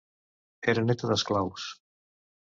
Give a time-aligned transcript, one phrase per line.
[0.71, 1.67] Era neta d'esclaus.